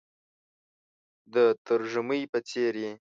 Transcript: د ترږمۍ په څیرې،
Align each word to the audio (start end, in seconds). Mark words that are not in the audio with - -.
د 1.33 1.35
ترږمۍ 1.65 2.21
په 2.31 2.39
څیرې، 2.47 2.89